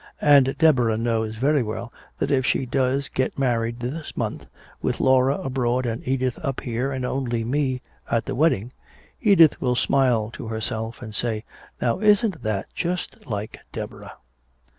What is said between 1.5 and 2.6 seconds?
well that if